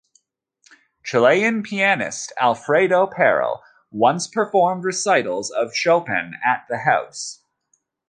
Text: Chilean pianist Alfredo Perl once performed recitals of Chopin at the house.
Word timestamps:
Chilean 1.03 1.61
pianist 1.61 2.33
Alfredo 2.41 3.05
Perl 3.05 3.63
once 3.91 4.25
performed 4.25 4.83
recitals 4.83 5.51
of 5.51 5.75
Chopin 5.75 6.33
at 6.43 6.65
the 6.67 6.79
house. 6.79 7.43